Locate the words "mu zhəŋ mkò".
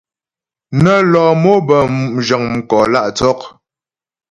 1.95-2.79